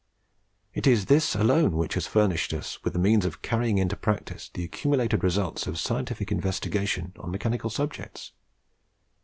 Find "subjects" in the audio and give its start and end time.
7.69-8.31